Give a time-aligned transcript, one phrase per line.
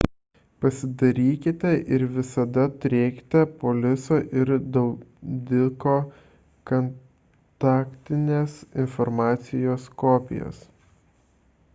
[0.65, 5.93] pasidarykite ir visada turėkite poliso ir draudiko
[6.73, 10.65] kontaktinės informacijos kopijas